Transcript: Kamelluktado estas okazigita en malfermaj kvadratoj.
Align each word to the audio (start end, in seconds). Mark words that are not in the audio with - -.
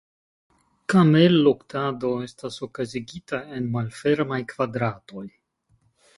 Kamelluktado 0.93 2.09
estas 2.29 2.57
okazigita 2.69 3.43
en 3.59 3.69
malfermaj 3.77 4.43
kvadratoj. 4.55 5.27